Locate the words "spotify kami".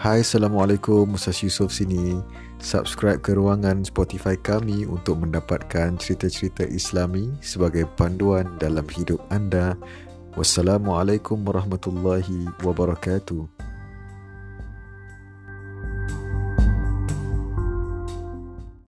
3.84-4.88